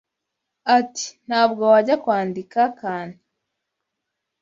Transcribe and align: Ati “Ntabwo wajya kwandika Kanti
Ati 0.77 1.07
“Ntabwo 1.27 1.61
wajya 1.71 1.95
kwandika 2.03 2.59
Kanti 2.79 3.21